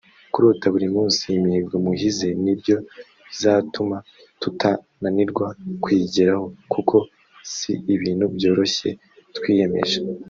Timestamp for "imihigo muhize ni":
1.39-2.53